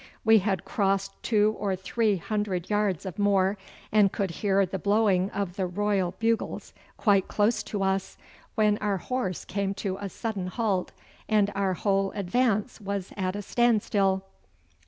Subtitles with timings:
[0.25, 3.55] We had crossed two or three hundred yards of moor,
[3.91, 8.17] and could hear the blowing of the Royal bugles quite close to us,
[8.55, 10.91] when our horse came to a sudden halt,
[11.29, 14.23] and our whole advance was at a standstill.